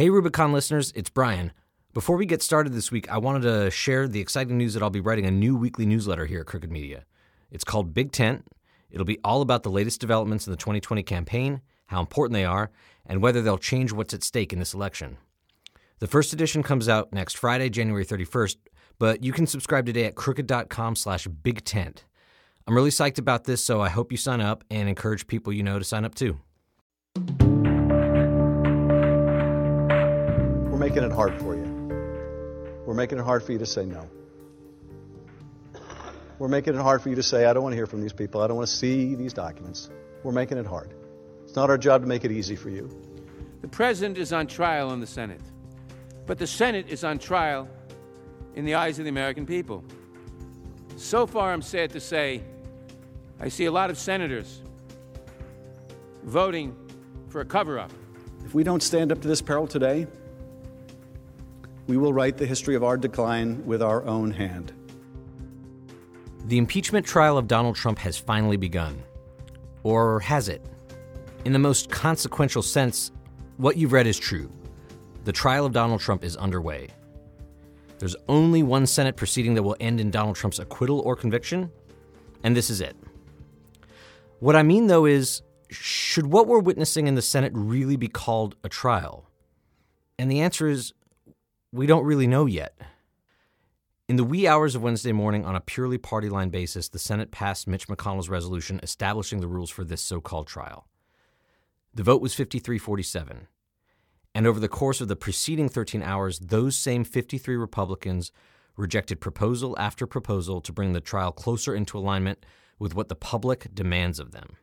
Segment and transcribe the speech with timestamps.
[0.00, 1.52] Hey, Rubicon listeners, it's Brian.
[1.92, 4.88] Before we get started this week, I wanted to share the exciting news that I'll
[4.88, 7.04] be writing a new weekly newsletter here at Crooked Media.
[7.50, 8.46] It's called Big Tent.
[8.90, 12.70] It'll be all about the latest developments in the 2020 campaign, how important they are,
[13.04, 15.18] and whether they'll change what's at stake in this election.
[15.98, 18.56] The first edition comes out next Friday, January 31st,
[18.98, 22.06] but you can subscribe today at crooked.com slash big tent.
[22.66, 25.62] I'm really psyched about this, so I hope you sign up and encourage people you
[25.62, 26.40] know to sign up too.
[30.80, 32.82] Making it hard for you.
[32.86, 34.08] We're making it hard for you to say no.
[36.38, 38.14] We're making it hard for you to say, I don't want to hear from these
[38.14, 38.40] people.
[38.40, 39.90] I don't want to see these documents.
[40.22, 40.94] We're making it hard.
[41.44, 42.88] It's not our job to make it easy for you.
[43.60, 45.42] The president is on trial in the Senate,
[46.24, 47.68] but the Senate is on trial
[48.54, 49.84] in the eyes of the American people.
[50.96, 52.42] So far, I'm sad to say,
[53.38, 54.62] I see a lot of senators
[56.22, 56.74] voting
[57.28, 57.92] for a cover up.
[58.46, 60.06] If we don't stand up to this peril today,
[61.90, 64.72] we will write the history of our decline with our own hand.
[66.44, 69.02] The impeachment trial of Donald Trump has finally begun.
[69.82, 70.64] Or has it?
[71.44, 73.10] In the most consequential sense,
[73.56, 74.48] what you've read is true.
[75.24, 76.90] The trial of Donald Trump is underway.
[77.98, 81.72] There's only one Senate proceeding that will end in Donald Trump's acquittal or conviction,
[82.44, 82.94] and this is it.
[84.38, 88.54] What I mean, though, is should what we're witnessing in the Senate really be called
[88.62, 89.28] a trial?
[90.20, 90.92] And the answer is
[91.72, 92.76] we don't really know yet.
[94.08, 97.30] In the wee hours of Wednesday morning, on a purely party line basis, the Senate
[97.30, 100.88] passed Mitch McConnell's resolution establishing the rules for this so called trial.
[101.94, 103.46] The vote was 53 47.
[104.34, 108.32] And over the course of the preceding 13 hours, those same 53 Republicans
[108.76, 112.44] rejected proposal after proposal to bring the trial closer into alignment
[112.78, 114.56] with what the public demands of them.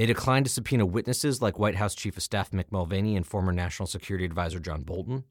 [0.00, 3.52] They declined to subpoena witnesses like White House Chief of Staff Mick Mulvaney and former
[3.52, 5.24] National Security Advisor John Bolton.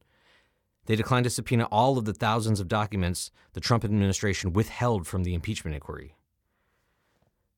[0.85, 5.23] They declined to subpoena all of the thousands of documents the Trump administration withheld from
[5.23, 6.13] the impeachment inquiry.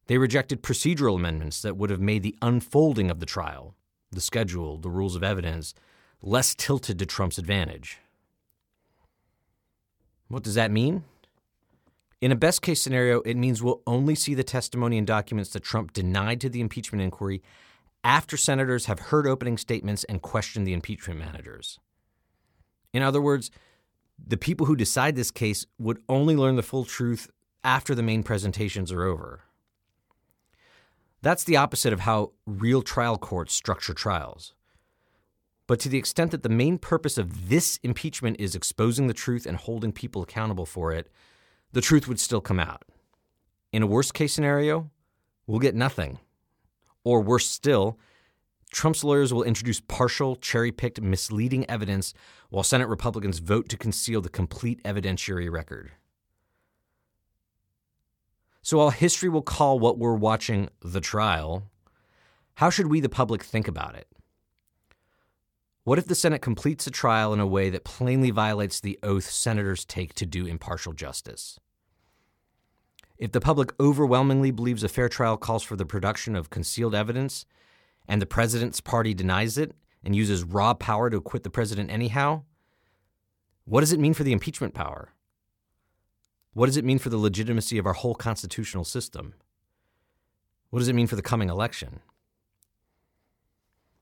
[0.08, 3.76] They rejected procedural amendments that would have made the unfolding of the trial,
[4.12, 5.74] the schedule, the rules of evidence,
[6.22, 7.98] less tilted to Trump's advantage.
[10.30, 11.04] What does that mean?
[12.22, 15.64] In a best case scenario, it means we'll only see the testimony and documents that
[15.64, 17.42] Trump denied to the impeachment inquiry
[18.04, 21.80] after senators have heard opening statements and questioned the impeachment managers.
[22.94, 23.50] In other words,
[24.24, 27.28] the people who decide this case would only learn the full truth
[27.64, 29.42] after the main presentations are over.
[31.24, 34.54] That's the opposite of how real trial courts structure trials.
[35.66, 39.46] But to the extent that the main purpose of this impeachment is exposing the truth
[39.46, 41.12] and holding people accountable for it,
[41.72, 42.84] the truth would still come out.
[43.72, 44.90] In a worst case scenario,
[45.48, 46.20] we'll get nothing.
[47.04, 47.98] Or worse still,
[48.72, 52.14] Trump's lawyers will introduce partial, cherry picked, misleading evidence
[52.50, 55.92] while Senate Republicans vote to conceal the complete evidentiary record.
[58.62, 61.64] So while history will call what we're watching the trial,
[62.56, 64.08] how should we, the public, think about it?
[65.84, 69.28] What if the Senate completes a trial in a way that plainly violates the oath
[69.28, 71.60] senators take to do impartial justice?
[73.18, 77.46] If the public overwhelmingly believes a fair trial calls for the production of concealed evidence,
[78.08, 82.44] and the president's party denies it and uses raw power to acquit the president anyhow,
[83.66, 85.10] what does it mean for the impeachment power?
[86.54, 89.34] What does it mean for the legitimacy of our whole constitutional system?
[90.70, 92.02] What does it mean for the coming election?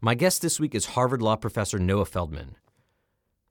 [0.01, 2.55] My guest this week is Harvard Law professor Noah Feldman.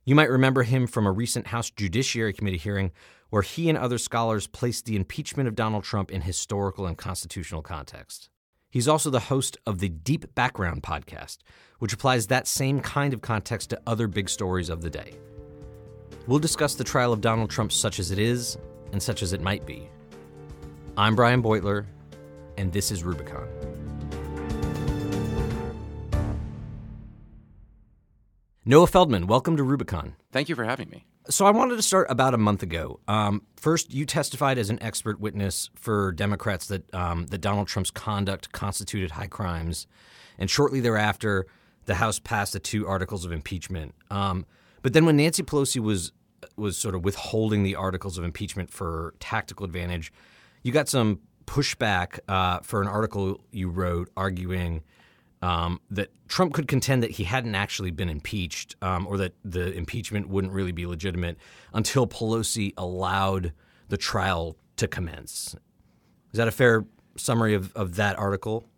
[0.06, 2.90] You might remember him from a recent House Judiciary Committee hearing
[3.28, 7.60] where he and other scholars placed the impeachment of Donald Trump in historical and constitutional
[7.60, 8.30] context.
[8.70, 11.40] He's also the host of the Deep Background podcast,
[11.80, 15.12] which applies that same kind of context to other big stories of the day.
[16.26, 18.56] We'll discuss the trial of Donald Trump such as it is
[18.92, 19.86] and such as it might be.
[20.96, 21.84] I'm Brian Beutler,
[22.56, 23.46] and this is Rubicon.
[28.68, 30.14] Noah Feldman, welcome to Rubicon.
[30.30, 31.06] Thank you for having me.
[31.30, 33.00] So I wanted to start about a month ago.
[33.08, 37.90] Um, first, you testified as an expert witness for Democrats that um, that Donald Trump's
[37.90, 39.86] conduct constituted high crimes,
[40.36, 41.46] and shortly thereafter,
[41.86, 43.94] the House passed the two articles of impeachment.
[44.10, 44.44] Um,
[44.82, 46.12] but then, when Nancy Pelosi was
[46.56, 50.12] was sort of withholding the articles of impeachment for tactical advantage,
[50.62, 54.82] you got some pushback uh, for an article you wrote arguing
[55.42, 59.72] um, that Trump could contend that he hadn't actually been impeached um, or that the
[59.72, 61.36] impeachment wouldn't really be legitimate
[61.72, 63.52] until Pelosi allowed
[63.88, 65.54] the trial to commence.
[66.32, 66.84] Is that a fair
[67.16, 68.68] summary of, of that article?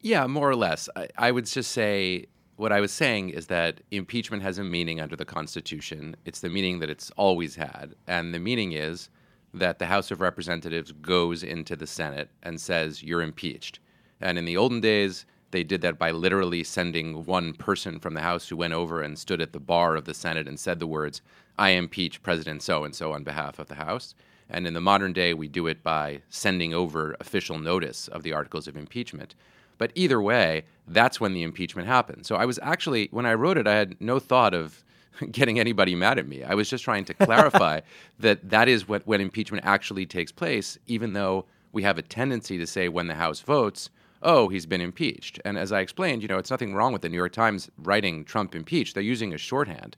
[0.00, 0.88] Yeah, more or less.
[0.96, 2.26] I, I would just say
[2.56, 6.14] what I was saying is that impeachment has a meaning under the Constitution.
[6.26, 7.94] It's the meaning that it's always had.
[8.06, 9.08] And the meaning is
[9.54, 13.80] that the House of Representatives goes into the Senate and says, You're impeached.
[14.20, 18.20] And in the olden days, they did that by literally sending one person from the
[18.20, 20.86] House who went over and stood at the bar of the Senate and said the
[20.86, 21.22] words,
[21.58, 24.14] I impeach President so and so on behalf of the House.
[24.48, 28.32] And in the modern day, we do it by sending over official notice of the
[28.32, 29.34] articles of impeachment.
[29.78, 32.26] But either way, that's when the impeachment happened.
[32.26, 34.84] So I was actually, when I wrote it, I had no thought of
[35.30, 36.42] getting anybody mad at me.
[36.42, 37.80] I was just trying to clarify
[38.18, 42.58] that that is what when impeachment actually takes place, even though we have a tendency
[42.58, 43.90] to say when the House votes,
[44.22, 45.40] oh, he's been impeached.
[45.44, 48.24] And as I explained, you know, it's nothing wrong with the New York Times writing
[48.24, 48.94] Trump impeached.
[48.94, 49.96] They're using a shorthand.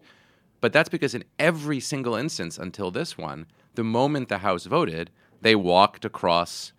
[0.60, 5.10] But that's because in every single instance until this one, the moment the House voted,
[5.40, 6.72] they walked across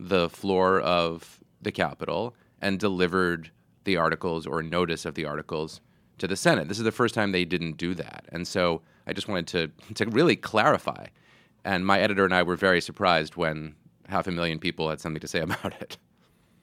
[0.00, 3.50] the floor of the Capitol and delivered
[3.84, 5.80] the articles or notice of the articles
[6.18, 6.68] to the Senate.
[6.68, 8.24] This is the first time they didn't do that.
[8.30, 11.06] And so I just wanted to, to really clarify.
[11.64, 13.74] And my editor and I were very surprised when
[14.08, 15.98] half a million people had something to say about it.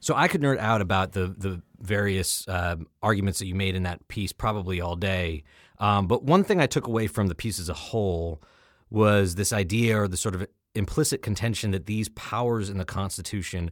[0.04, 3.84] So I could nerd out about the the various uh, arguments that you made in
[3.84, 5.44] that piece probably all day.
[5.80, 8.42] Um, but one thing I took away from the piece as a whole
[8.90, 10.46] was this idea or the sort of
[10.76, 13.72] implicit contention that these powers in the Constitution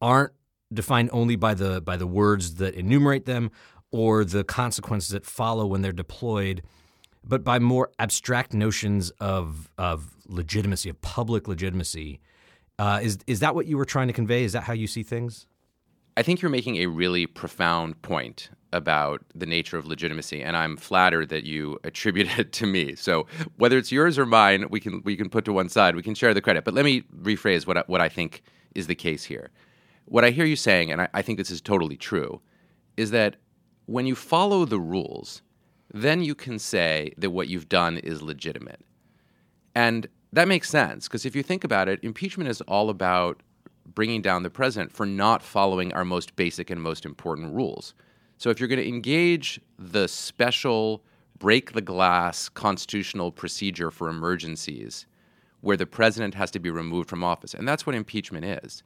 [0.00, 0.32] aren't
[0.72, 3.48] defined only by the by the words that enumerate them
[3.92, 6.62] or the consequences that follow when they're deployed,
[7.22, 12.18] but by more abstract notions of of legitimacy, of public legitimacy.
[12.80, 14.42] Uh, is is that what you were trying to convey?
[14.42, 15.46] Is that how you see things?
[16.16, 20.76] I think you're making a really profound point about the nature of legitimacy, and I'm
[20.76, 22.94] flattered that you attribute it to me.
[22.94, 23.26] So
[23.56, 25.96] whether it's yours or mine, we can we can put to one side.
[25.96, 26.64] We can share the credit.
[26.64, 28.42] But let me rephrase what I, what I think
[28.74, 29.50] is the case here.
[30.06, 32.40] What I hear you saying, and I, I think this is totally true,
[32.96, 33.36] is that
[33.86, 35.42] when you follow the rules,
[35.92, 38.80] then you can say that what you've done is legitimate.
[39.74, 43.42] And that makes sense because if you think about it, impeachment is all about
[43.86, 47.94] bringing down the president for not following our most basic and most important rules.
[48.38, 51.02] So if you're going to engage the special
[51.38, 55.06] break the glass constitutional procedure for emergencies
[55.60, 58.82] where the president has to be removed from office, and that's what impeachment is,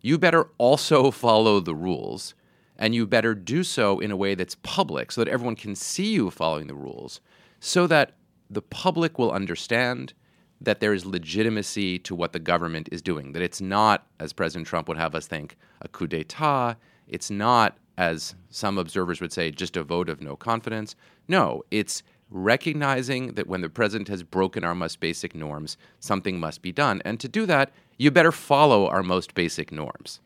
[0.00, 2.34] you better also follow the rules
[2.78, 6.12] and you better do so in a way that's public so that everyone can see
[6.12, 7.20] you following the rules
[7.60, 8.12] so that
[8.50, 10.12] the public will understand
[10.60, 14.66] that there is legitimacy to what the government is doing, that it's not, as President
[14.66, 16.76] Trump would have us think, a coup d'etat.
[17.08, 20.96] It's not, as some observers would say, just a vote of no confidence.
[21.28, 26.62] No, it's recognizing that when the president has broken our most basic norms, something must
[26.62, 27.00] be done.
[27.04, 30.20] And to do that, you better follow our most basic norms.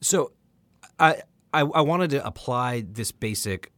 [0.00, 0.32] So
[1.00, 1.22] I,
[1.52, 3.72] I, I wanted to apply this basic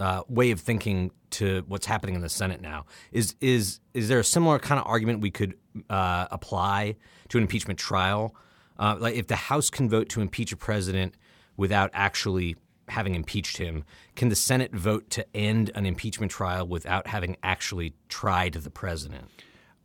[0.00, 2.86] uh, way of thinking to what's happening in the Senate now.
[3.12, 5.54] Is is is there a similar kind of argument we could
[5.90, 6.96] uh, apply
[7.28, 8.34] to an impeachment trial?
[8.78, 11.14] Uh, like if the House can vote to impeach a president
[11.56, 12.56] without actually
[12.88, 13.84] having impeached him,
[14.14, 19.30] can the Senate vote to end an impeachment trial without having actually tried the president?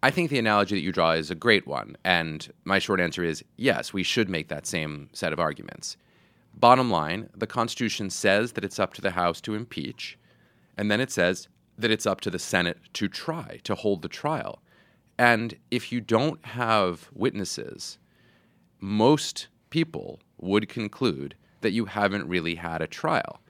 [0.03, 1.95] I think the analogy that you draw is a great one.
[2.03, 5.95] And my short answer is yes, we should make that same set of arguments.
[6.53, 10.17] Bottom line, the Constitution says that it's up to the House to impeach,
[10.77, 11.47] and then it says
[11.77, 14.61] that it's up to the Senate to try, to hold the trial.
[15.17, 17.97] And if you don't have witnesses,
[18.79, 23.41] most people would conclude that you haven't really had a trial.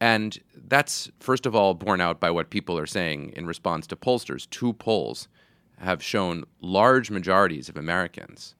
[0.00, 3.96] And that's, first of all, borne out by what people are saying in response to
[3.96, 4.48] pollsters.
[4.48, 5.28] Two polls
[5.78, 8.54] have shown large majorities of Americans,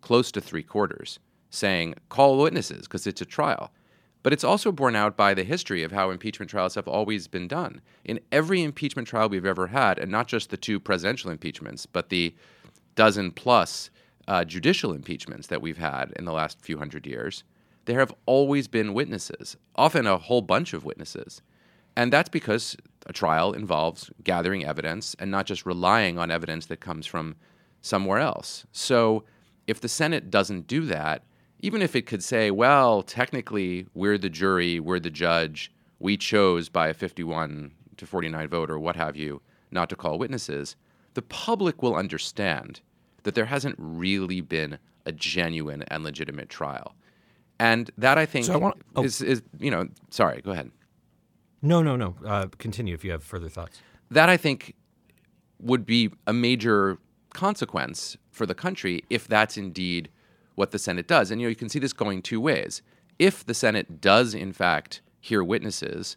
[0.00, 1.18] close to three quarters,
[1.56, 3.72] saying, call witnesses because it's a trial.
[4.22, 7.46] But it's also borne out by the history of how impeachment trials have always been
[7.46, 7.80] done.
[8.04, 12.08] In every impeachment trial we've ever had, and not just the two presidential impeachments, but
[12.08, 12.34] the
[12.96, 13.90] dozen plus
[14.26, 17.44] uh, judicial impeachments that we've had in the last few hundred years,
[17.84, 21.40] there have always been witnesses, often a whole bunch of witnesses.
[21.96, 26.80] And that's because a trial involves gathering evidence and not just relying on evidence that
[26.80, 27.36] comes from
[27.80, 28.66] somewhere else.
[28.72, 29.22] So
[29.66, 31.22] if the Senate doesn't do that,
[31.60, 36.68] even if it could say, well, technically, we're the jury, we're the judge, we chose
[36.68, 40.76] by a 51 to 49 vote or what have you not to call witnesses,
[41.14, 42.80] the public will understand
[43.22, 46.94] that there hasn't really been a genuine and legitimate trial.
[47.58, 49.02] And that I think so I want, oh.
[49.02, 50.70] is, is, you know, sorry, go ahead.
[51.62, 52.14] No, no, no.
[52.24, 53.80] Uh, continue if you have further thoughts.
[54.10, 54.74] That I think
[55.58, 56.98] would be a major
[57.32, 60.10] consequence for the country if that's indeed
[60.56, 61.30] what the Senate does.
[61.30, 62.82] And you know, you can see this going two ways.
[63.18, 66.16] If the Senate does in fact hear witnesses,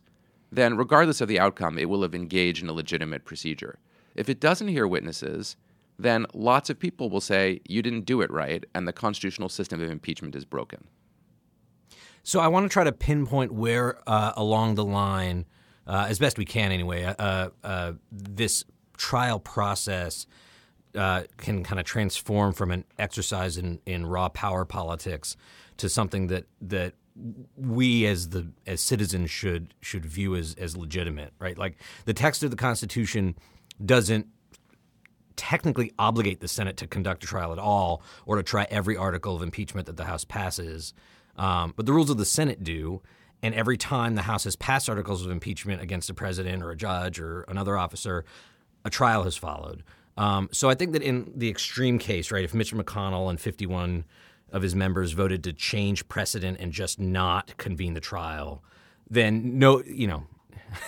[0.51, 3.77] then regardless of the outcome, it will have engaged in a legitimate procedure.
[4.15, 5.55] If it doesn't hear witnesses,
[5.99, 9.81] then lots of people will say you didn't do it right and the constitutional system
[9.81, 10.87] of impeachment is broken.
[12.23, 15.45] So I want to try to pinpoint where uh, along the line,
[15.87, 18.63] uh, as best we can anyway, uh, uh this
[18.97, 20.25] trial process
[20.95, 25.35] uh, can kind of transform from an exercise in, in raw power politics
[25.77, 26.93] to something that that
[27.57, 31.57] we as the as citizens should should view as as legitimate, right?
[31.57, 33.35] Like the text of the Constitution
[33.83, 34.27] doesn't
[35.35, 39.35] technically obligate the Senate to conduct a trial at all or to try every article
[39.35, 40.93] of impeachment that the House passes.
[41.37, 43.01] Um, but the rules of the Senate do.
[43.41, 46.75] And every time the House has passed articles of impeachment against a president or a
[46.75, 48.25] judge or another officer,
[48.83, 49.83] a trial has followed.
[50.19, 54.03] Um, so I think that in the extreme case, right, if Mitch McConnell and 51
[54.51, 58.61] of his members voted to change precedent and just not convene the trial,
[59.09, 60.23] then no, you know,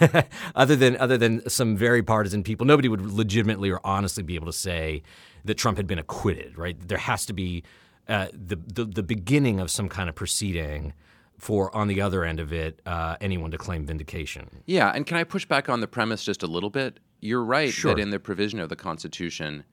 [0.56, 4.48] other than other than some very partisan people, nobody would legitimately or honestly be able
[4.48, 5.02] to say
[5.46, 6.58] that Trump had been acquitted.
[6.58, 6.78] Right?
[6.86, 7.64] There has to be
[8.10, 10.92] uh, the, the, the beginning of some kind of proceeding
[11.38, 14.62] for on the other end of it uh, anyone to claim vindication.
[14.66, 17.00] Yeah, and can I push back on the premise just a little bit?
[17.22, 17.96] You're right sure.
[17.96, 19.64] that in the provision of the Constitution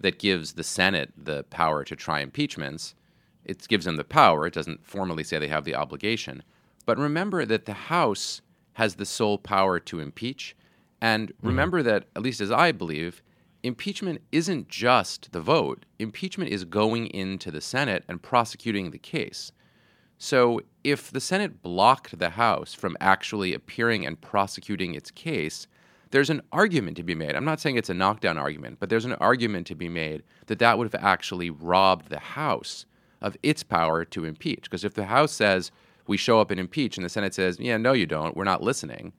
[0.00, 2.94] that gives the Senate the power to try impeachments,
[3.44, 4.46] it gives them the power.
[4.46, 6.42] It doesn't formally say they have the obligation.
[6.86, 8.40] But remember that the House
[8.74, 10.56] has the sole power to impeach.
[11.00, 11.46] And mm-hmm.
[11.46, 11.88] remember mm-hmm.
[11.88, 13.22] that, at least as I believe,
[13.62, 15.84] impeachment isn't just the vote.
[15.98, 19.52] Impeachment is going into the Senate and prosecuting the case.
[20.18, 25.66] So if the Senate blocked the House from actually appearing and prosecuting its case,
[26.10, 27.34] there's an argument to be made.
[27.34, 30.58] I'm not saying it's a knockdown argument, but there's an argument to be made that
[30.60, 32.86] that would have actually robbed the House
[33.20, 34.62] of its power to impeach.
[34.62, 35.70] Because if the House says,
[36.06, 38.62] we show up and impeach, and the Senate says, yeah, no, you don't, we're not
[38.62, 39.12] listening,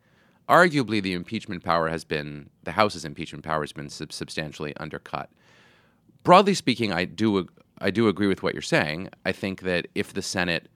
[0.47, 5.29] arguably the impeachment power has been, the House's impeachment power has been sub- substantially undercut.
[6.23, 7.47] Broadly speaking, I do,
[7.79, 9.09] I do agree with what you're saying.
[9.25, 10.69] I think that if the Senate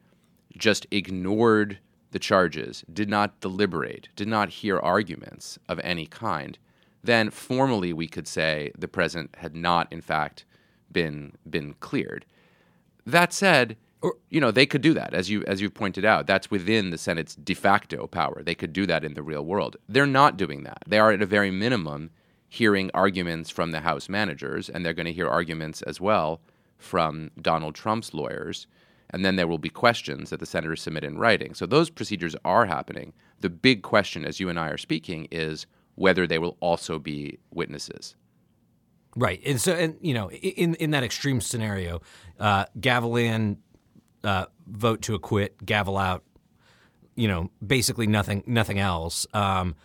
[0.58, 1.80] just ignored
[2.12, 6.58] the charges, did not deliberate, did not hear arguments of any kind,
[7.04, 10.46] then formally we could say the president had not, in fact,
[10.92, 12.26] been been cleared.
[13.06, 16.28] That said, or, you know, they could do that, as you as you pointed out.
[16.28, 18.44] That's within the Senate's de facto power.
[18.44, 19.78] They could do that in the real world.
[19.88, 20.84] They're not doing that.
[20.88, 22.12] They are at a very minimum
[22.50, 26.42] hearing arguments from the House managers, and they're going to hear arguments as well
[26.78, 28.68] from Donald Trump's lawyers.
[29.12, 31.54] And then there will be questions that the senators submit in writing.
[31.54, 33.14] So those procedures are happening.
[33.42, 37.38] The big question, as you and I are speaking, is whether they will also be
[37.52, 38.16] witnesses.
[39.16, 42.02] Right, and so, and you know, in in that extreme scenario,
[42.40, 43.58] uh, gavel in,
[44.24, 46.24] uh, vote to acquit, gavel out,
[47.16, 49.28] you know, basically nothing, nothing else.
[49.34, 49.76] Um,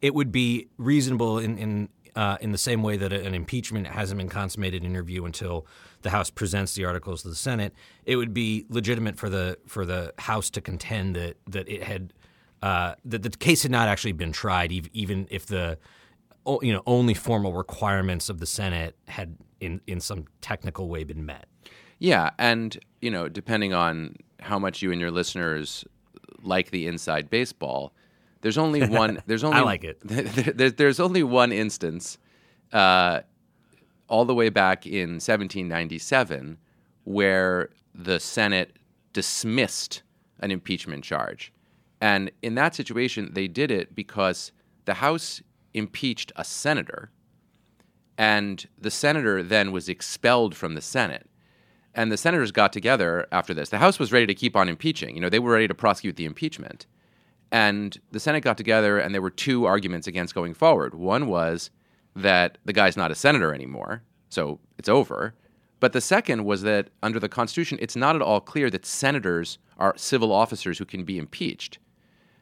[0.00, 4.18] it would be reasonable in in uh, in the same way that an impeachment hasn't
[4.18, 5.66] been consummated in interview until
[6.02, 7.74] the House presents the articles to the Senate.
[8.04, 12.12] It would be legitimate for the for the House to contend that that it had
[12.62, 15.78] uh, that the case had not actually been tried, even if the
[16.60, 21.24] you know only formal requirements of the Senate had in in some technical way been
[21.24, 21.46] met.
[21.98, 25.84] Yeah, and you know, depending on how much you and your listeners
[26.42, 27.94] like the inside baseball,
[28.42, 29.22] there's only one.
[29.26, 29.98] There's only I like it.
[30.56, 32.18] There, there's only one instance,
[32.72, 33.20] uh,
[34.08, 36.58] all the way back in 1797,
[37.04, 38.76] where the Senate
[39.12, 40.02] dismissed
[40.40, 41.52] an impeachment charge,
[42.00, 44.52] and in that situation, they did it because
[44.84, 45.40] the House
[45.72, 47.10] impeached a senator,
[48.18, 51.28] and the senator then was expelled from the Senate
[51.94, 53.68] and the senators got together after this.
[53.68, 55.14] The House was ready to keep on impeaching.
[55.14, 56.86] You know, they were ready to prosecute the impeachment.
[57.52, 60.94] And the Senate got together, and there were two arguments against going forward.
[60.94, 61.70] One was
[62.16, 65.34] that the guy's not a senator anymore, so it's over.
[65.78, 69.58] But the second was that under the Constitution, it's not at all clear that senators
[69.78, 71.78] are civil officers who can be impeached.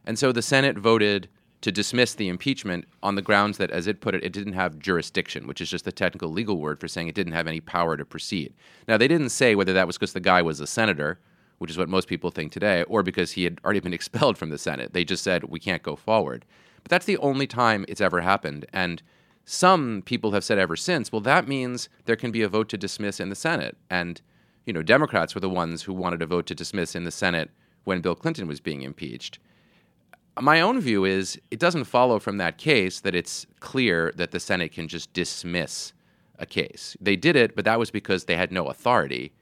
[0.05, 1.29] And so the Senate voted
[1.62, 4.79] to dismiss the impeachment on the grounds that, as it put it, it didn't have
[4.79, 7.97] jurisdiction, which is just the technical legal word for saying it didn't have any power
[7.97, 8.55] to proceed.
[8.87, 11.19] Now, they didn't say whether that was because the guy was a senator,
[11.61, 14.50] which is what most people think today, or because he had already been expelled from
[14.50, 14.93] the Senate.
[14.93, 16.45] They just said, we can't go forward.
[16.83, 18.67] But that's the only time it's ever happened.
[18.73, 19.02] And
[19.45, 22.76] some people have said ever since, well, that means there can be a vote to
[22.76, 23.76] dismiss in the Senate.
[23.88, 24.21] And,
[24.67, 27.50] you know, Democrats were the ones who wanted a vote to dismiss in the Senate
[27.85, 29.38] when Bill Clinton was being impeached
[30.40, 34.40] my own view is it doesn't follow from that case that it's clear that the
[34.40, 35.93] Senate can just dismiss
[36.38, 36.97] a case.
[37.00, 39.33] They did it, but that was because they had no authority.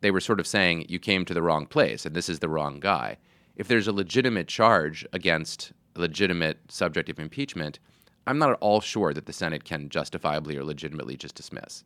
[0.00, 2.48] They were sort of saying, you came to the wrong place and this is the
[2.48, 3.18] wrong guy.
[3.56, 7.78] if there's a legitimate charge against a legitimate subject of impeachment,
[8.26, 11.84] I'm not at all sure that the Senate can justifiably or legitimately just dismiss.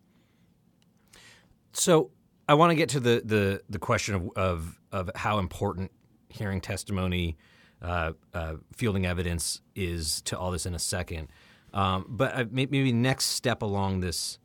[1.72, 2.10] So
[2.48, 5.90] I want to get to the the, the question of, of, of how important
[6.28, 7.36] hearing testimony,
[7.82, 11.28] uh, uh, fielding evidence is to all this in a second.
[11.72, 14.38] Um, but uh, maybe next step along this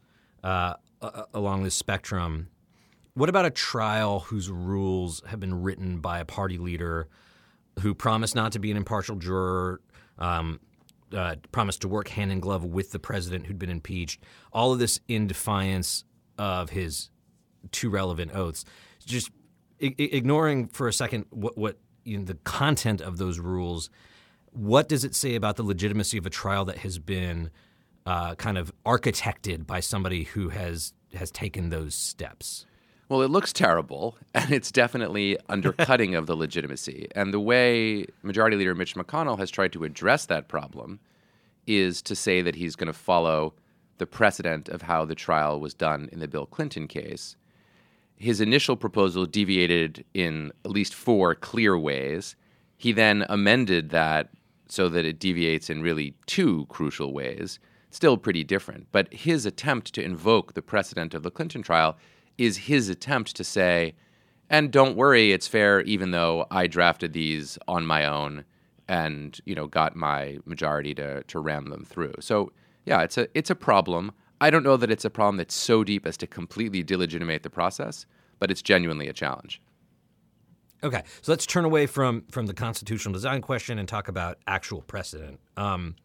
[0.43, 0.75] uh,
[1.33, 2.49] along this spectrum,
[3.19, 7.09] what about a trial whose rules have been written by a party leader
[7.81, 9.81] who promised not to be an impartial juror,
[10.19, 10.57] um,
[11.13, 14.23] uh, promised to work hand in glove with the president who'd been impeached?
[14.53, 16.05] All of this in defiance
[16.37, 17.09] of his
[17.71, 18.63] two relevant oaths.
[19.05, 19.31] Just
[19.83, 23.89] I- ignoring for a second what, what you know, the content of those rules,
[24.53, 27.49] what does it say about the legitimacy of a trial that has been
[28.05, 32.65] uh, kind of architected by somebody who has has taken those steps?
[33.09, 37.07] Well, it looks terrible, and it's definitely undercutting of the legitimacy.
[37.15, 40.99] And the way Majority Leader Mitch McConnell has tried to address that problem
[41.65, 43.55] is to say that he's going to follow
[43.97, 47.35] the precedent of how the trial was done in the Bill Clinton case,
[48.15, 52.35] his initial proposal deviated in at least four clear ways.
[52.77, 54.29] He then amended that
[54.67, 58.87] so that it deviates in really two crucial ways, still pretty different.
[58.91, 61.97] But his attempt to invoke the precedent of the Clinton trial
[62.39, 63.93] is his attempt to say,
[64.49, 68.45] and don't worry, it's fair, even though I drafted these on my own
[68.87, 72.13] and you know got my majority to to ram them through.
[72.19, 72.51] So
[72.85, 74.11] yeah, it's a it's a problem.
[74.41, 77.49] I don't know that it's a problem that's so deep as to completely delegitimate the
[77.49, 78.05] process,
[78.39, 79.61] but it's genuinely a challenge.
[80.81, 84.81] Okay, so let's turn away from from the constitutional design question and talk about actual
[84.81, 85.39] precedent.
[85.55, 85.95] Um,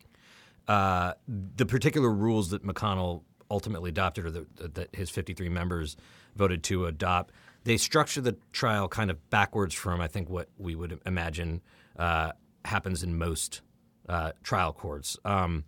[0.69, 5.97] uh, the particular rules that McConnell ultimately adopted, or the, that his 53 members
[6.37, 7.33] voted to adopt,
[7.65, 11.63] they structure the trial kind of backwards from, I think, what we would imagine
[11.99, 12.33] uh,
[12.65, 13.63] happens in most
[14.09, 15.17] uh, trial courts.
[15.25, 15.65] Um,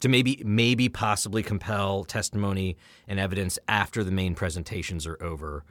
[0.00, 2.76] to maybe maybe possibly compel testimony
[3.08, 5.64] and evidence after the main presentations are over.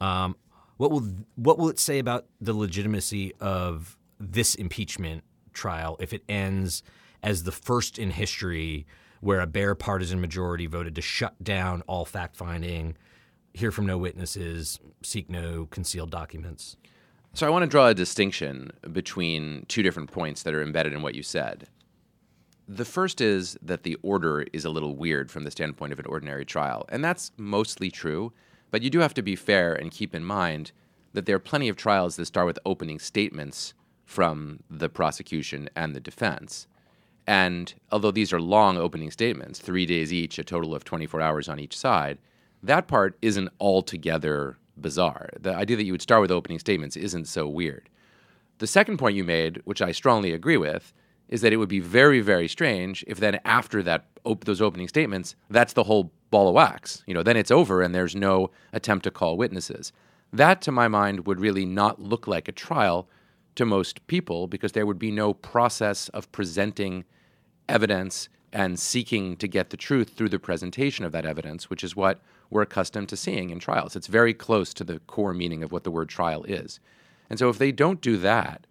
[0.00, 0.36] Um,
[0.78, 6.22] what will what will it say about the legitimacy of this impeachment trial if it
[6.28, 6.82] ends
[7.22, 8.86] as the first in history
[9.20, 12.96] where a bare partisan majority voted to shut down all fact finding,
[13.52, 16.76] hear from no witnesses, seek no concealed documents?
[17.34, 21.02] So I want to draw a distinction between two different points that are embedded in
[21.02, 21.68] what you said.
[22.66, 26.06] The first is that the order is a little weird from the standpoint of an
[26.06, 28.32] ordinary trial, and that's mostly true,
[28.70, 30.72] but you do have to be fair and keep in mind
[31.14, 33.72] that there are plenty of trials that start with opening statements
[34.04, 36.66] from the prosecution and the defense.
[37.28, 41.46] And although these are long opening statements, three days each, a total of 24 hours
[41.46, 42.16] on each side,
[42.62, 45.28] that part isn't altogether bizarre.
[45.38, 47.90] The idea that you would start with opening statements isn't so weird.
[48.60, 50.94] The second point you made, which I strongly agree with,
[51.28, 54.88] is that it would be very, very strange if then after that op- those opening
[54.88, 57.04] statements, that's the whole ball of wax.
[57.06, 59.92] You know, then it's over and there's no attempt to call witnesses.
[60.32, 63.06] That, to my mind, would really not look like a trial
[63.56, 67.04] to most people because there would be no process of presenting
[67.68, 71.94] evidence and seeking to get the truth through the presentation of that evidence, which is
[71.94, 73.94] what we're accustomed to seeing in trials.
[73.94, 76.80] It's very close to the core meaning of what the word trial is.
[77.28, 78.66] And so if they don't do that,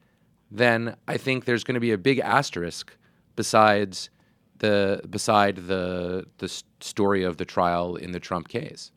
[0.49, 2.95] then I think there's going to be a big asterisk
[3.35, 4.09] besides
[4.59, 8.91] the beside the the story of the trial in the Trump case.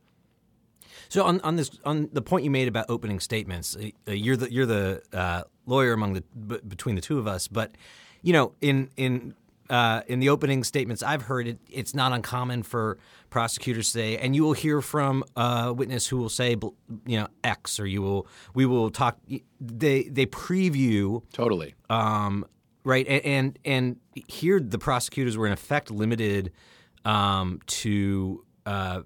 [1.09, 4.51] So on, on this on the point you made about opening statements, uh, you're the
[4.51, 7.75] you're the uh, lawyer among the b- between the two of us, but
[8.23, 9.35] you know in in
[9.71, 12.99] uh, in the opening statements I've heard, it, it's not uncommon for
[13.31, 16.57] prosecutors to say, and you will hear from a witness who will say,
[17.07, 19.19] you know, X, or you will, we will talk.
[19.61, 22.45] They they preview totally, um,
[22.85, 23.07] right?
[23.07, 23.97] And, and, and
[24.29, 26.53] here the prosecutors were in effect limited
[27.05, 28.45] um, to.
[28.67, 29.03] Uh,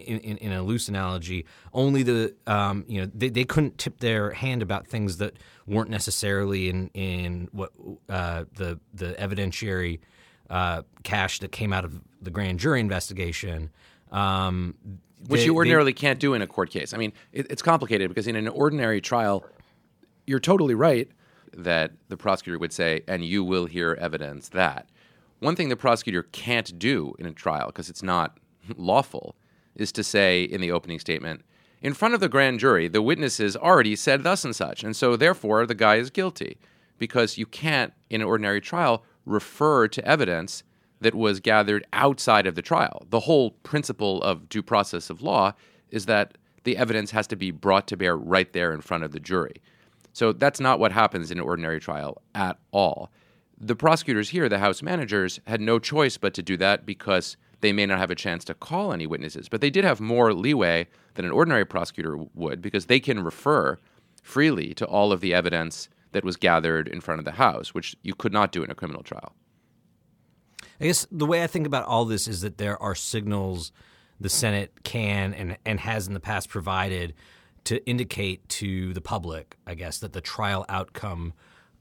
[0.00, 3.98] in, in, in, a loose analogy, only the um, you know they, they couldn't tip
[4.00, 5.34] their hand about things that
[5.66, 7.70] weren't necessarily in in what
[8.08, 10.00] uh, the the evidentiary
[10.50, 13.70] uh, cache that came out of the grand jury investigation.
[14.10, 14.74] Um,
[15.28, 16.92] Which they, you ordinarily they, can't do in a court case.
[16.92, 19.44] I mean, it, it's complicated because in an ordinary trial,
[20.26, 21.08] you're totally right
[21.56, 24.88] that the prosecutor would say, and you will hear evidence that.
[25.40, 28.38] One thing the prosecutor can't do in a trial, because it's not
[28.76, 29.36] lawful,
[29.80, 31.42] is to say in the opening statement,
[31.82, 35.16] in front of the grand jury, the witnesses already said thus and such, and so
[35.16, 36.58] therefore the guy is guilty.
[36.98, 40.62] Because you can't, in an ordinary trial, refer to evidence
[41.00, 43.06] that was gathered outside of the trial.
[43.08, 45.54] The whole principle of due process of law
[45.88, 49.12] is that the evidence has to be brought to bear right there in front of
[49.12, 49.62] the jury.
[50.12, 53.10] So that's not what happens in an ordinary trial at all.
[53.58, 57.72] The prosecutors here, the House managers, had no choice but to do that because they
[57.72, 59.48] may not have a chance to call any witnesses.
[59.48, 63.78] But they did have more leeway than an ordinary prosecutor would because they can refer
[64.22, 67.96] freely to all of the evidence that was gathered in front of the House, which
[68.02, 69.34] you could not do in a criminal trial.
[70.80, 73.72] I guess the way I think about all this is that there are signals
[74.18, 77.14] the Senate can and, and has in the past provided
[77.64, 81.34] to indicate to the public, I guess, that the trial outcome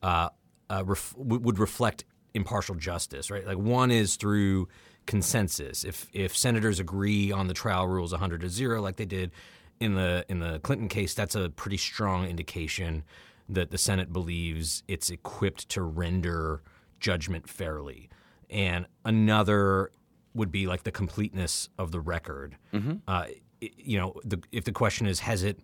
[0.04, 0.30] uh,
[0.70, 3.46] uh, ref- would reflect impartial justice, right?
[3.46, 4.68] Like one is through
[5.10, 5.84] consensus.
[5.84, 9.32] If if senators agree on the trial rules 100 to 0 like they did
[9.80, 13.04] in the in the Clinton case, that's a pretty strong indication
[13.50, 16.62] that the Senate believes it's equipped to render
[17.00, 18.08] judgment fairly.
[18.52, 19.90] And another
[20.36, 22.56] would be like the completeness of the record.
[22.72, 22.98] Mm-hmm.
[23.08, 23.26] Uh,
[23.60, 25.60] you know, the, if the question is, has it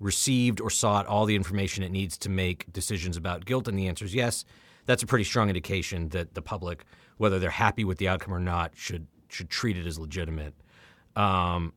[0.00, 3.86] received or sought all the information it needs to make decisions about guilt, and the
[3.86, 4.44] answer is yes,
[4.86, 6.84] that's a pretty strong indication that the public,
[7.18, 10.54] whether they're happy with the outcome or not, should should treat it as legitimate.
[11.14, 11.72] Um,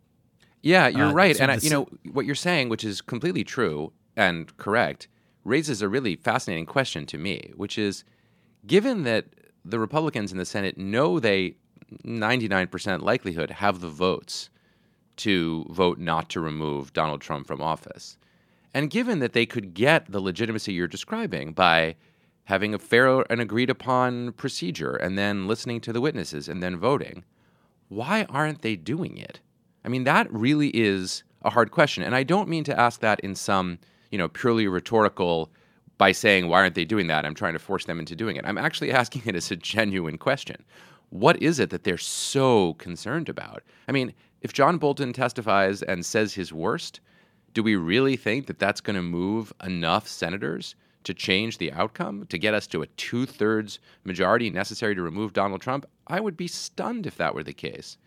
[0.61, 3.43] yeah, you're uh, right, so and I, you know what you're saying, which is completely
[3.43, 5.07] true and correct,
[5.43, 8.03] raises a really fascinating question to me, which is,
[8.65, 9.25] given that
[9.65, 11.55] the Republicans in the Senate know they
[12.05, 14.49] 99% likelihood have the votes
[15.17, 18.17] to vote not to remove Donald Trump from office.
[18.73, 21.95] And given that they could get the legitimacy you're describing by
[22.45, 26.77] having a fair and agreed upon procedure and then listening to the witnesses and then
[26.77, 27.23] voting,
[27.89, 29.39] why aren't they doing it?
[29.83, 32.03] I mean, that really is a hard question.
[32.03, 33.79] And I don't mean to ask that in some,
[34.11, 35.51] you know, purely rhetorical
[35.97, 37.25] by saying, why aren't they doing that?
[37.25, 38.45] I'm trying to force them into doing it.
[38.45, 40.63] I'm actually asking it as a genuine question.
[41.09, 43.63] What is it that they're so concerned about?
[43.87, 47.01] I mean, if John Bolton testifies and says his worst,
[47.53, 52.25] do we really think that that's going to move enough senators to change the outcome,
[52.27, 56.37] to get us to a two thirds majority necessary to remove Donald Trump, I would
[56.37, 57.97] be stunned if that were the case.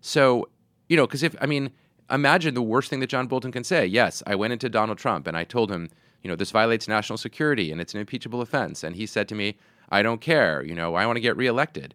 [0.00, 0.48] So,
[0.88, 1.70] you know, because if, I mean,
[2.10, 3.86] imagine the worst thing that John Bolton can say.
[3.86, 5.88] Yes, I went into Donald Trump and I told him,
[6.22, 8.84] you know, this violates national security and it's an impeachable offense.
[8.84, 9.56] And he said to me,
[9.90, 11.94] I don't care, you know, I want to get reelected.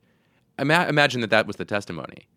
[0.60, 2.28] Ima- imagine that that was the testimony.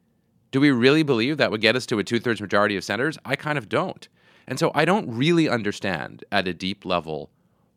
[0.50, 3.18] Do we really believe that would get us to a two thirds majority of senators?
[3.24, 4.09] I kind of don't.
[4.46, 7.31] And so I don't really understand at a deep level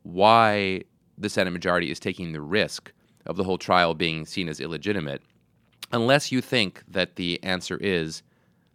[0.07, 0.81] why
[1.17, 2.91] the Senate majority is taking the risk
[3.25, 5.21] of the whole trial being seen as illegitimate,
[5.91, 8.23] unless you think that the answer is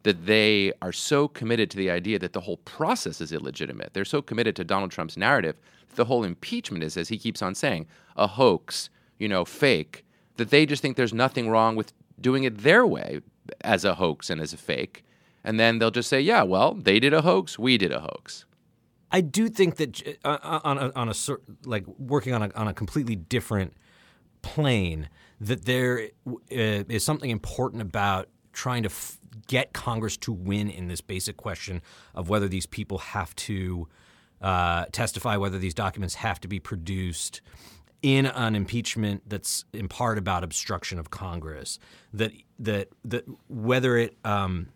[0.02, 3.94] that they are so committed to the idea that the whole process is illegitimate.
[3.94, 7.40] They're so committed to Donald Trump's narrative that the whole impeachment is, as he keeps
[7.40, 10.04] on saying, a hoax, you know, fake,
[10.36, 13.20] that they just think there's nothing wrong with doing it their way
[13.62, 15.04] as a hoax and as a fake.
[15.44, 18.44] And then they'll just say, yeah, well, they did a hoax, we did a hoax.
[19.12, 21.14] I do think that uh, uh, on a, on a
[21.64, 23.74] like working on a on a completely different
[24.40, 25.08] plane
[25.40, 30.88] that there uh, is something important about trying to f- get Congress to win in
[30.88, 31.82] this basic question
[32.14, 33.88] of whether these people have to
[34.40, 37.40] uh, testify, whether these documents have to be produced
[38.02, 41.78] in an impeachment that's in part about obstruction of Congress.
[42.12, 44.68] That that that whether it um,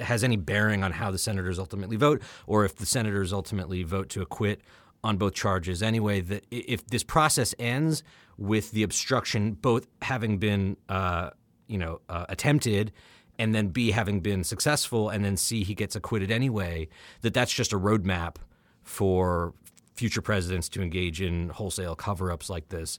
[0.00, 4.08] has any bearing on how the senators ultimately vote, or if the senators ultimately vote
[4.10, 4.60] to acquit
[5.04, 5.82] on both charges.
[5.82, 8.02] Anyway, that if this process ends
[8.38, 11.30] with the obstruction both having been, uh,
[11.68, 12.92] you know, uh, attempted,
[13.38, 16.88] and then B having been successful, and then C he gets acquitted anyway,
[17.20, 18.36] that that's just a roadmap
[18.82, 19.52] for
[19.94, 22.98] future presidents to engage in wholesale cover-ups like this.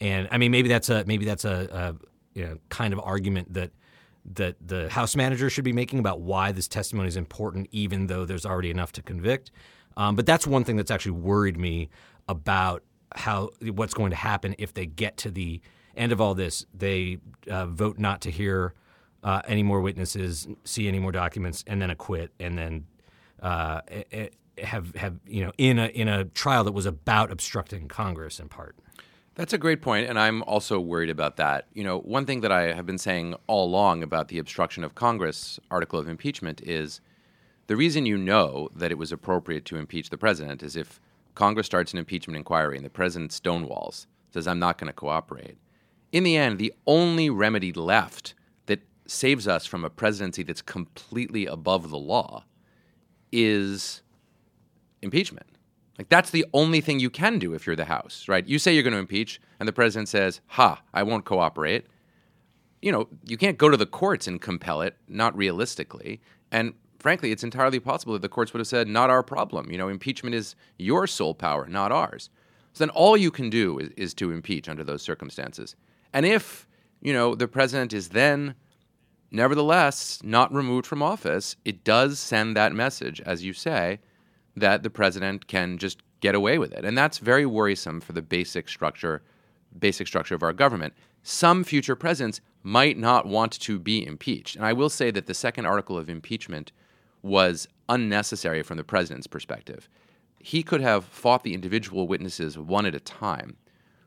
[0.00, 3.54] And I mean, maybe that's a maybe that's a, a you know, kind of argument
[3.54, 3.70] that
[4.34, 8.24] that the House manager should be making about why this testimony is important, even though
[8.24, 9.50] there's already enough to convict.
[9.96, 11.88] Um, but that's one thing that's actually worried me
[12.28, 12.82] about
[13.14, 15.60] how what's going to happen if they get to the
[15.96, 16.66] end of all this.
[16.74, 17.18] They
[17.50, 18.74] uh, vote not to hear
[19.24, 22.86] uh, any more witnesses, see any more documents, and then acquit, and then
[23.42, 23.80] uh,
[24.62, 28.48] have have you know in a in a trial that was about obstructing Congress in
[28.48, 28.76] part.
[29.38, 31.68] That's a great point, and I'm also worried about that.
[31.72, 34.96] You know, one thing that I have been saying all along about the obstruction of
[34.96, 37.00] Congress article of impeachment is
[37.68, 41.00] the reason you know that it was appropriate to impeach the president is if
[41.36, 45.56] Congress starts an impeachment inquiry and the president stonewalls, says, I'm not going to cooperate.
[46.10, 48.34] In the end, the only remedy left
[48.66, 52.42] that saves us from a presidency that's completely above the law
[53.30, 54.02] is
[55.00, 55.57] impeachment.
[55.98, 58.46] Like that's the only thing you can do if you're the House, right?
[58.46, 61.86] You say you're going to impeach, and the president says, "Ha, I won't cooperate."
[62.80, 66.20] You know, you can't go to the courts and compel it, not realistically.
[66.52, 69.70] And frankly, it's entirely possible that the courts would have said, not our problem.
[69.70, 72.30] You know, impeachment is your sole power, not ours.
[72.72, 75.74] So then all you can do is, is to impeach under those circumstances.
[76.12, 76.68] And if,
[77.00, 78.54] you know, the president is then
[79.30, 83.98] nevertheless not removed from office, it does send that message, as you say,
[84.58, 86.84] that the president can just get away with it.
[86.84, 89.22] And that's very worrisome for the basic structure
[89.78, 90.94] basic structure of our government.
[91.22, 94.56] Some future presidents might not want to be impeached.
[94.56, 96.72] And I will say that the second article of impeachment
[97.22, 99.88] was unnecessary from the president's perspective.
[100.40, 103.56] He could have fought the individual witnesses one at a time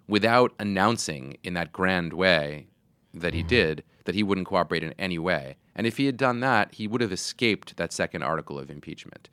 [0.08, 2.68] without announcing in that grand way
[3.14, 5.58] that he did that he wouldn't cooperate in any way.
[5.76, 9.30] And if he had done that, he would have escaped that second article of impeachment.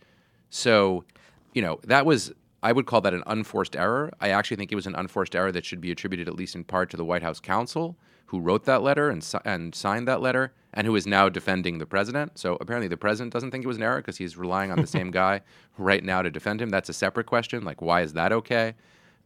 [0.51, 1.05] So,
[1.53, 2.33] you know, that was
[2.63, 4.13] I would call that an unforced error.
[4.21, 6.65] I actually think it was an unforced error that should be attributed, at least in
[6.65, 10.53] part, to the White House counsel who wrote that letter and, and signed that letter
[10.75, 12.39] and who is now defending the president.
[12.39, 14.87] So apparently the president doesn't think it was an error because he's relying on the
[14.87, 15.41] same guy
[15.79, 16.69] right now to defend him.
[16.69, 17.65] That's a separate question.
[17.65, 18.75] Like, why is that okay?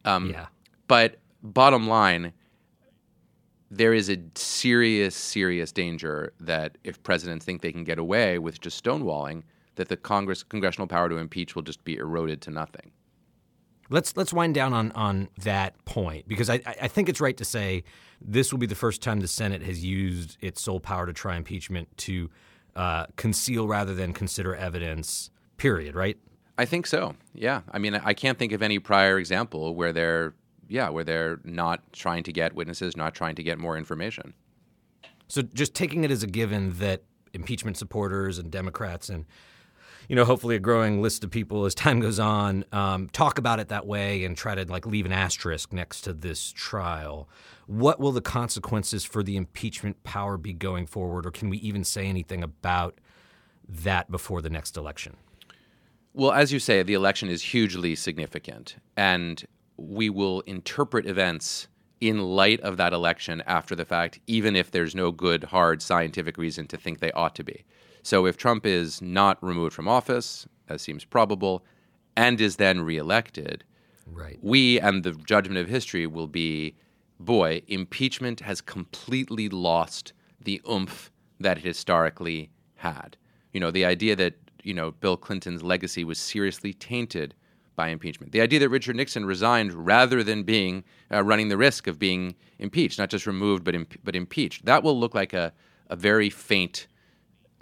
[0.05, 0.45] Um, yeah.
[0.87, 2.31] But bottom line,
[3.69, 8.61] there is a serious, serious danger that if presidents think they can get away with
[8.61, 9.43] just stonewalling,
[9.75, 12.91] that the Congress congressional power to impeach will just be eroded to nothing.
[13.89, 17.45] Let's let's wind down on on that point because I I think it's right to
[17.45, 17.83] say
[18.21, 21.35] this will be the first time the Senate has used its sole power to try
[21.35, 22.29] impeachment to
[22.75, 25.29] uh, conceal rather than consider evidence.
[25.57, 25.95] Period.
[25.95, 26.17] Right.
[26.57, 27.15] I think so.
[27.33, 27.61] Yeah.
[27.71, 30.33] I mean, I can't think of any prior example where they're
[30.69, 34.33] yeah where they're not trying to get witnesses, not trying to get more information.
[35.27, 39.25] So just taking it as a given that impeachment supporters and Democrats and
[40.13, 43.59] you know, hopefully a growing list of people as time goes on um, talk about
[43.59, 47.27] it that way and try to like leave an asterisk next to this trial.
[47.65, 51.83] What will the consequences for the impeachment power be going forward, or can we even
[51.83, 53.01] say anything about
[53.67, 55.17] that before the next election?
[56.13, 59.43] Well, as you say, the election is hugely significant, and
[59.77, 61.69] we will interpret events
[62.01, 66.37] in light of that election after the fact, even if there's no good, hard scientific
[66.37, 67.65] reason to think they ought to be.
[68.03, 71.63] So if Trump is not removed from office, as seems probable,
[72.15, 73.63] and is then reelected,
[74.05, 74.37] right.
[74.41, 76.75] we and the judgment of history will be
[77.19, 83.15] boy, impeachment has completely lost the oomph that it historically had.
[83.53, 87.33] You know, the idea that, you know, Bill Clinton's legacy was seriously tainted
[87.75, 88.33] by impeachment.
[88.33, 92.35] The idea that Richard Nixon resigned rather than being uh, running the risk of being
[92.59, 94.65] impeached, not just removed but imp- but impeached.
[94.65, 95.53] That will look like a,
[95.89, 96.87] a very faint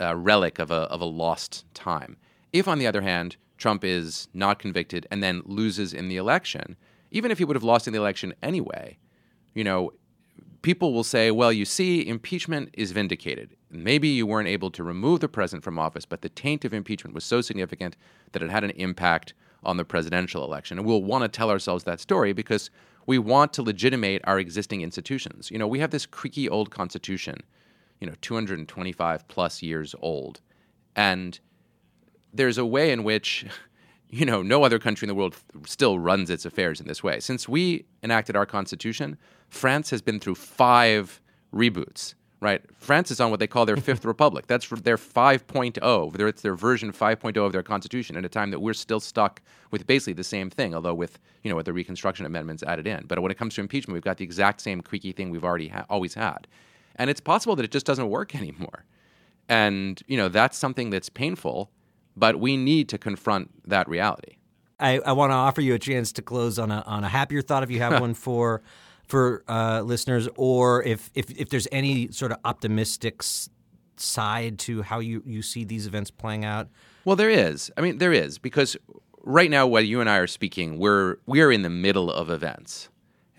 [0.02, 2.18] uh, relic of a, of a lost time.
[2.52, 6.76] If, on the other hand, Trump is not convicted and then loses in the election,
[7.12, 8.98] even if he would have lost in the election anyway,
[9.54, 9.94] you know,
[10.62, 13.56] people will say, well, you see, impeachment is vindicated.
[13.70, 17.14] Maybe you weren't able to remove the president from office, but the taint of impeachment
[17.14, 17.96] was so significant
[18.32, 19.34] that it had an impact
[19.64, 20.78] on the presidential election.
[20.78, 22.70] And we'll want to tell ourselves that story because
[23.06, 25.52] we want to legitimate our existing institutions.
[25.52, 27.38] You know, we have this creaky old constitution
[28.02, 30.42] you know 225 plus years old.
[30.96, 31.40] And
[32.34, 33.46] there's a way in which
[34.10, 37.22] you know no other country in the world still runs its affairs in this way.
[37.22, 41.22] Since we enacted our constitution france has been through five
[41.54, 42.64] reboots right?
[42.76, 44.48] France is on what they call their fifth republic.
[44.48, 48.74] That's their 5.0 it's their version 5.0 of their constitution at a time that we're
[48.74, 52.64] still stuck with basically the same thing although with you know with the reconstruction amendments
[52.64, 53.06] added in.
[53.08, 55.70] But when it comes to impeachment we've got the exact same creaky thing we've already
[55.70, 56.48] ha- always had
[56.96, 58.86] and it's possible that it just doesn't work anymore.
[59.50, 61.72] And, you know, that's something that's painful,
[62.16, 64.38] but we need to confront that reality.
[64.80, 67.42] I, I want to offer you a chance to close on a, on a happier
[67.42, 68.62] thought if you have one for
[69.12, 73.22] for uh, listeners, or if, if, if there's any sort of optimistic
[73.98, 76.70] side to how you, you see these events playing out.
[77.04, 77.70] Well, there is.
[77.76, 78.78] I mean, there is because
[79.24, 82.90] right now, while you and I are speaking, we're we're in the middle of events,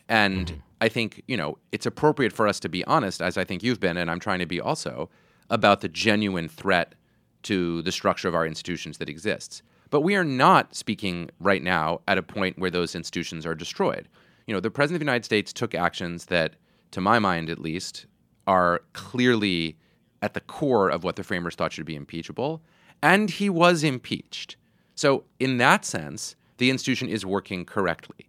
[0.08, 0.60] and mm-hmm.
[0.82, 3.78] I think, you know, it's appropriate for us to be honest, as I think you've
[3.78, 5.10] been, and I'm trying to be also,
[5.48, 6.96] about the genuine threat
[7.44, 9.62] to the structure of our institutions that exists.
[9.90, 14.08] But we are not speaking right now at a point where those institutions are destroyed.
[14.48, 16.56] You know, the President of the United States took actions that,
[16.90, 18.06] to my mind at least,
[18.48, 19.78] are clearly
[20.20, 22.60] at the core of what the framers thought should be impeachable,
[23.00, 24.56] and he was impeached.
[24.96, 28.26] So, in that sense, the institution is working correctly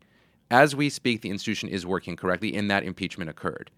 [0.52, 3.72] as we speak, the institution is working correctly in that impeachment occurred.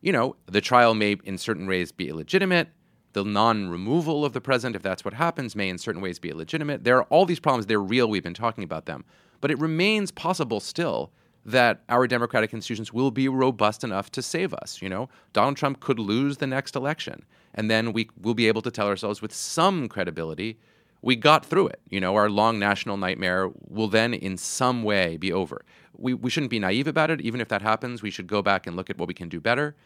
[0.00, 2.68] You know, the trial may in certain ways be illegitimate.
[3.12, 6.30] The non removal of the president, if that's what happens, may in certain ways be
[6.30, 6.84] illegitimate.
[6.84, 7.66] There are all these problems.
[7.66, 8.08] They're real.
[8.08, 9.04] We've been talking about them.
[9.40, 11.12] But it remains possible still
[11.44, 14.82] that our democratic institutions will be robust enough to save us.
[14.82, 18.62] You know, Donald Trump could lose the next election, and then we will be able
[18.62, 20.58] to tell ourselves with some credibility
[21.02, 21.80] we got through it.
[21.88, 25.64] You know, our long national nightmare will then in some way be over.
[25.96, 27.20] We, we shouldn't be naive about it.
[27.20, 29.40] Even if that happens, we should go back and look at what we can do
[29.40, 29.76] better.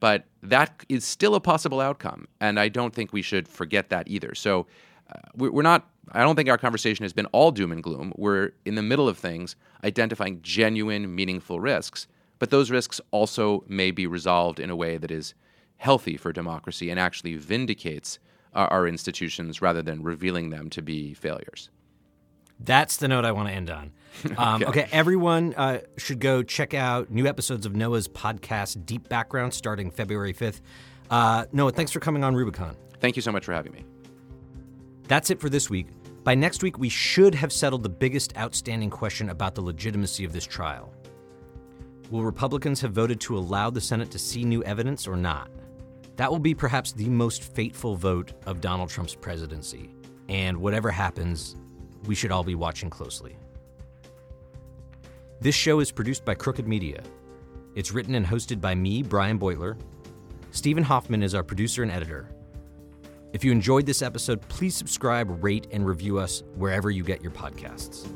[0.00, 2.28] But that is still a possible outcome.
[2.40, 4.34] And I don't think we should forget that either.
[4.34, 4.66] So
[5.10, 8.12] uh, we're not, I don't think our conversation has been all doom and gloom.
[8.16, 12.06] We're in the middle of things, identifying genuine, meaningful risks.
[12.38, 15.34] But those risks also may be resolved in a way that is
[15.78, 18.18] healthy for democracy and actually vindicates
[18.54, 21.70] our, institutions rather than revealing them to be failures.
[22.60, 23.92] That's the note I want to end on.
[24.36, 24.82] Um, okay.
[24.82, 24.88] okay.
[24.90, 30.32] everyone uh, should go check out new episodes of Noah's podcast, Deep Background, starting February
[30.32, 30.60] 5th.
[31.08, 32.74] Uh, Noah, thanks for coming on Rubicon.
[32.98, 33.84] Thank you so much for having me.
[35.06, 35.86] That's it for this week.
[36.24, 40.32] By next week, we should have settled the biggest outstanding question about the legitimacy of
[40.32, 40.92] this trial.
[42.10, 45.50] Will Republicans have voted to allow the Senate to see new evidence or not?
[46.18, 49.94] That will be perhaps the most fateful vote of Donald Trump's presidency.
[50.28, 51.54] And whatever happens,
[52.06, 53.36] we should all be watching closely.
[55.40, 57.04] This show is produced by Crooked Media.
[57.76, 59.78] It's written and hosted by me, Brian Beutler.
[60.50, 62.28] Stephen Hoffman is our producer and editor.
[63.32, 67.30] If you enjoyed this episode, please subscribe, rate, and review us wherever you get your
[67.30, 68.08] podcasts.